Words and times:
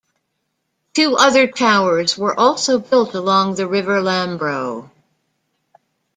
Two 0.95 1.15
other 1.15 1.45
towers 1.45 2.17
were 2.17 2.33
also 2.33 2.79
built 2.79 3.13
along 3.13 3.53
the 3.53 3.67
River 3.67 4.01
Lambro. 4.01 4.89